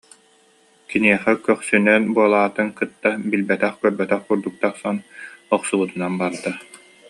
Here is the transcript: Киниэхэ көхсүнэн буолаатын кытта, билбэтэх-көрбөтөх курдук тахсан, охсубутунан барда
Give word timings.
Киниэхэ 0.89 1.33
көхсүнэн 1.45 2.03
буолаатын 2.15 2.69
кытта, 2.77 3.09
билбэтэх-көрбөтөх 3.29 4.21
курдук 4.27 4.55
тахсан, 4.63 4.97
охсубутунан 5.55 6.13
барда 6.21 6.51